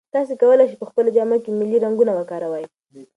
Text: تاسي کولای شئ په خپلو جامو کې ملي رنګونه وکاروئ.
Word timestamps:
تاسي 0.15 0.33
کولای 0.41 0.65
شئ 0.71 0.77
په 0.79 0.87
خپلو 0.89 1.09
جامو 1.15 1.37
کې 1.43 1.49
ملي 1.59 1.77
رنګونه 1.85 2.11
وکاروئ. 2.15 2.65